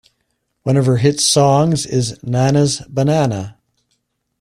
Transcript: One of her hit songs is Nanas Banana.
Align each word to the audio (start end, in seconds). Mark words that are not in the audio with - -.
One 0.63 0.77
of 0.77 0.87
her 0.87 0.97
hit 0.97 1.19
songs 1.19 1.85
is 1.85 2.17
Nanas 2.23 2.81
Banana. 2.89 3.59